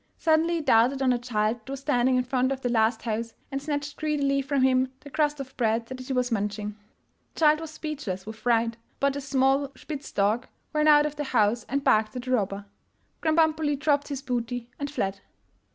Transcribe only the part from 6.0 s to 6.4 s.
he was